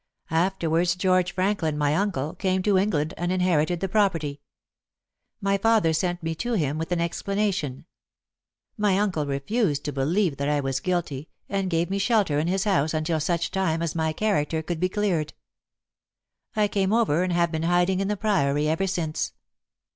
Afterwards 0.31 0.95
George 0.95 1.31
Franklin, 1.33 1.77
my 1.77 1.93
uncle, 1.95 2.33
came 2.33 2.63
to 2.63 2.75
England 2.75 3.13
and 3.17 3.31
inherited 3.31 3.81
the 3.81 3.87
property. 3.87 4.41
My 5.39 5.59
father 5.59 5.93
sent 5.93 6.23
me 6.23 6.33
to 6.37 6.53
him 6.53 6.79
with 6.79 6.91
an 6.91 6.99
explanation. 6.99 7.85
My 8.79 8.97
uncle 8.97 9.27
refused 9.27 9.83
to 9.85 9.91
believe 9.93 10.37
that 10.37 10.49
I 10.49 10.59
was 10.59 10.79
guilty, 10.79 11.29
and 11.47 11.69
gave 11.69 11.91
me 11.91 11.99
shelter 11.99 12.39
in 12.39 12.47
his 12.47 12.63
house 12.63 12.95
until 12.95 13.19
such 13.19 13.51
time 13.51 13.83
as 13.83 13.93
my 13.93 14.11
character 14.11 14.63
could 14.63 14.79
be 14.79 14.89
cleared. 14.89 15.35
I 16.55 16.67
came 16.67 16.93
over 16.93 17.21
and 17.21 17.31
have 17.31 17.51
been 17.51 17.61
hiding 17.61 17.99
in 17.99 18.07
the 18.07 18.17
Priory 18.17 18.67
ever 18.67 18.87
since. 18.87 19.33